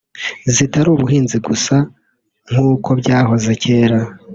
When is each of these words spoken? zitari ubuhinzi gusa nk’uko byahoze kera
zitari 0.55 0.89
ubuhinzi 0.91 1.37
gusa 1.47 1.75
nk’uko 2.51 2.89
byahoze 2.99 3.51
kera 3.63 3.99